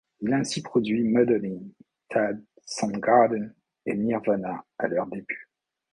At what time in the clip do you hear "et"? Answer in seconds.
3.85-3.93